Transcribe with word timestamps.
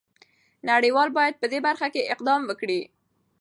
نړۍ 0.69 0.91
وال 0.95 1.09
باید 1.17 1.39
په 1.41 1.45
دې 1.51 1.59
برخه 1.67 1.87
کې 1.93 2.09
اقدام 2.13 2.41
وکړي. 2.45 2.81